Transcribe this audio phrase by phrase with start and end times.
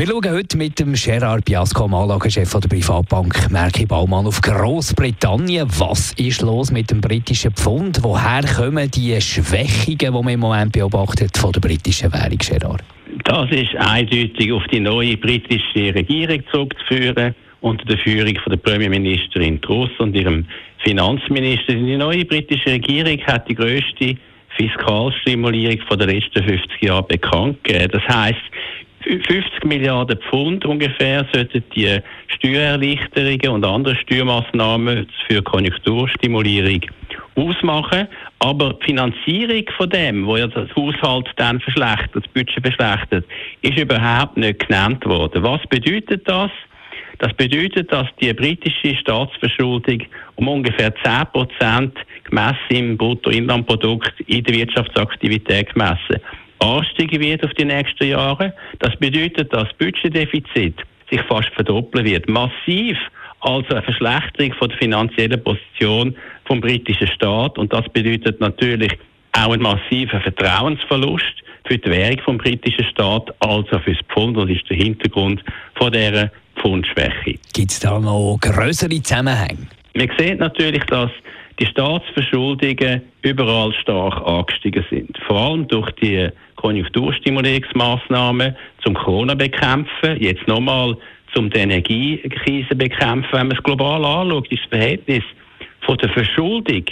[0.00, 5.68] wir schauen heute mit dem Gerard Biasco, Anlagechef der Privatbank Merki Baumann, auf Großbritannien.
[5.78, 8.02] Was ist los mit dem britischen Pfund?
[8.02, 12.82] Woher kommen die Schwächungen, die man im Moment beobachtet von der britischen Währung, Gerard?
[13.24, 19.60] Das ist eindeutig auf die neue britische Regierung zurückzuführen unter der Führung von der Premierministerin
[19.60, 20.46] Truss und ihrem
[20.78, 21.74] Finanzminister.
[21.74, 24.16] Die neue britische Regierung hat die größte
[24.56, 27.90] Fiskalstimulierung den letzten 50 Jahren bekannt gegeben.
[27.92, 28.40] Das heißt,
[29.18, 31.98] 50 Milliarden Pfund ungefähr sollten die
[32.28, 36.80] Steuererleichterungen und andere Steuermaßnahmen für Konjunkturstimulierung
[37.34, 38.06] ausmachen.
[38.38, 43.24] Aber die Finanzierung von dem, wo ja das Haushalt dann verschlechtert, das Budget verschlechtert,
[43.62, 45.42] ist überhaupt nicht genannt worden.
[45.42, 46.50] Was bedeutet das?
[47.18, 50.04] Das bedeutet, dass die britische Staatsverschuldung
[50.36, 56.20] um ungefähr 10 Prozent gemessen im Bruttoinlandprodukt in der Wirtschaftsaktivität gemessen
[56.60, 58.54] ansteigen wird auf die nächsten Jahre.
[58.78, 60.76] Das bedeutet, dass das Budgetdefizit
[61.10, 62.28] sich fast verdoppeln wird.
[62.28, 62.96] Massiv
[63.40, 68.92] also eine Verschlechterung von der finanziellen Position vom britischen Staat und das bedeutet natürlich
[69.32, 74.50] auch einen massiven Vertrauensverlust für die Währung vom britischen Staat, also für das Pfund und
[74.50, 75.42] ist der Hintergrund
[75.74, 77.38] von dieser Pfundschwäche.
[77.52, 79.68] Gibt es da noch größere Zusammenhänge?
[79.94, 81.10] Man sieht natürlich, dass
[81.58, 85.18] die Staatsverschuldungen überall stark angestiegen sind.
[85.26, 86.28] Vor allem durch die
[86.60, 90.96] Konjunkturstimulierungsmaßnahmen zum Corona bekämpfen, jetzt nochmal
[91.34, 93.32] zum die Energiekrise bekämpfen.
[93.32, 95.24] Wenn man es global anschaut, ist das Verhältnis
[95.80, 96.84] von der Verschuldung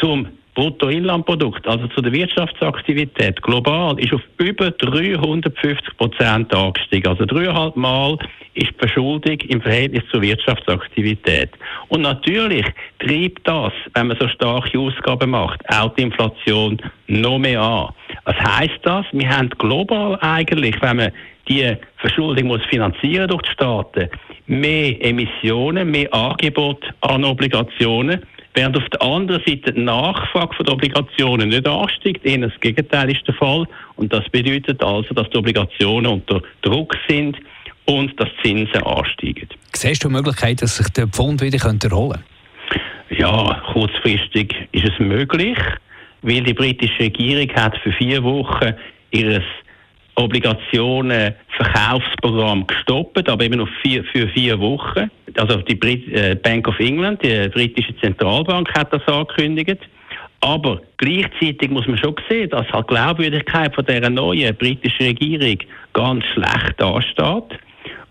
[0.00, 7.08] zum Bruttoinlandprodukt, also zu der Wirtschaftsaktivität global, ist auf über 350 Prozent angestiegen.
[7.08, 8.16] Also dreieinhalb Mal
[8.54, 11.50] ist die Verschuldung im Verhältnis zur Wirtschaftsaktivität.
[11.88, 12.66] Und natürlich
[13.00, 17.88] treibt das, wenn man so starke Ausgaben macht, auch die Inflation noch mehr an.
[18.24, 19.04] Was heißt das?
[19.12, 21.12] Wir haben global eigentlich, wenn man
[21.48, 24.08] die Verschuldung muss finanzieren durch die Staaten,
[24.46, 28.22] mehr Emissionen, mehr Angebot an Obligationen,
[28.54, 32.24] während auf der anderen Seite die Nachfrage von Obligationen nicht ansteigt.
[32.24, 33.66] Eher das Gegenteil ist der Fall.
[33.96, 37.36] Und das bedeutet also, dass die Obligationen unter Druck sind
[37.84, 39.48] und dass Zinsen ansteigen.
[39.72, 42.24] Siehst du die Möglichkeit, dass sich der Pfund wieder erholen könnte?
[43.10, 45.58] Ja, kurzfristig ist es möglich
[46.24, 48.74] weil die britische Regierung hat für vier Wochen
[49.10, 49.44] ihres
[50.16, 55.10] Obligationen-Verkaufsprogramm gestoppt, aber eben noch vier, für vier Wochen.
[55.36, 59.80] Also die Brit äh, Bank of England, die britische Zentralbank, hat das angekündigt.
[60.40, 65.58] Aber gleichzeitig muss man schon sehen, dass halt die Glaubwürdigkeit von dieser neuen britischen Regierung
[65.92, 67.58] ganz schlecht dasteht.